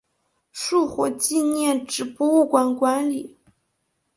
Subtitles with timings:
[0.51, 3.37] 树火纪念纸博物馆管理。